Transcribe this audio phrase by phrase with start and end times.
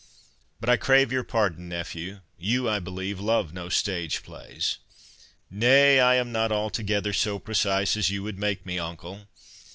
[0.59, 4.79] —But I crave your pardon, nephew—You, I believe, love no stage plays."
[5.51, 9.27] "Nay, I am not altogether so precise as you would make me, uncle.